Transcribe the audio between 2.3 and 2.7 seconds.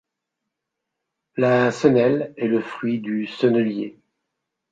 est le